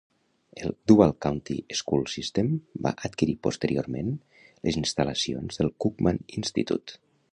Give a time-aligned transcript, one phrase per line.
[0.61, 2.49] El "Duval County School System"
[2.87, 4.09] va adquirir posteriorment
[4.69, 6.99] les instal·lacions del "Cookman Institute".